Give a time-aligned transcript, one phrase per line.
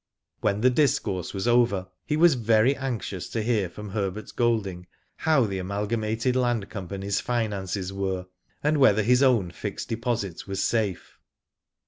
[0.39, 5.45] When the discourse was over, he was very anxious to hear from Herbert Golding how
[5.45, 8.25] the Amalgamated Land Company's finances were,
[8.63, 11.19] and whether his own fixed deposit was safe.